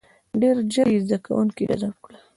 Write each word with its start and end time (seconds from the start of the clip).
•ډېر 0.41 0.55
ژر 0.73 0.87
یې 0.93 0.99
زده 1.05 1.17
کوونکي 1.25 1.63
جذب 1.69 1.93
کړل. 2.03 2.21